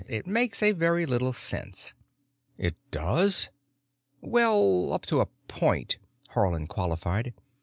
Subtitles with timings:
[0.09, 1.93] It makes a very little sense."
[2.57, 3.49] "It does?"
[4.19, 7.35] "Well, up to a point," Haarland qualified.